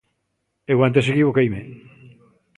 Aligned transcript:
Eu 0.71 0.77
antes 0.87 1.05
equivoqueime. 1.11 1.61